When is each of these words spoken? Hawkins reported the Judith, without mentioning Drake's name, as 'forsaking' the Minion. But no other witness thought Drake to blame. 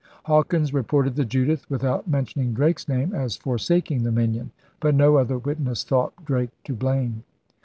Hawkins 0.23 0.73
reported 0.73 1.15
the 1.15 1.25
Judith, 1.25 1.69
without 1.69 2.07
mentioning 2.07 2.53
Drake's 2.53 2.87
name, 2.87 3.13
as 3.13 3.35
'forsaking' 3.35 4.01
the 4.01 4.11
Minion. 4.11 4.49
But 4.79 4.95
no 4.95 5.17
other 5.17 5.37
witness 5.37 5.83
thought 5.83 6.25
Drake 6.25 6.49
to 6.63 6.73
blame. 6.73 7.23